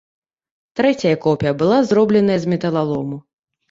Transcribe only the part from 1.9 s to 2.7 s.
зробленая з